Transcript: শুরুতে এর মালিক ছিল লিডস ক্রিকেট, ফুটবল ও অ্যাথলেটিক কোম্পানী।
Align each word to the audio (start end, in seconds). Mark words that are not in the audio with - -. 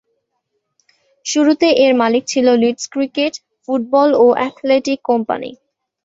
শুরুতে 1.25 1.67
এর 1.83 1.93
মালিক 2.01 2.23
ছিল 2.27 2.47
লিডস 2.61 2.85
ক্রিকেট, 2.93 3.33
ফুটবল 3.63 4.09
ও 4.15 4.35
অ্যাথলেটিক 4.37 4.99
কোম্পানী। 5.09 5.51